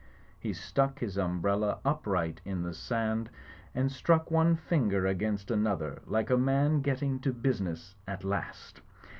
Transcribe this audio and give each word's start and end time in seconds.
He 0.39 0.53
stuck 0.53 0.97
his 0.97 1.15
umbrella 1.15 1.77
upright 1.85 2.41
in 2.43 2.63
the 2.63 2.73
sand 2.73 3.29
and 3.75 3.91
struck 3.91 4.31
one 4.31 4.55
finger 4.55 5.05
against 5.05 5.51
another, 5.51 6.01
like 6.07 6.31
a 6.31 6.37
man 6.37 6.81
getting 6.81 7.19
to 7.19 7.31
busi 7.31 7.61
ness 7.61 7.93
at 8.07 8.23
last. 8.23 8.81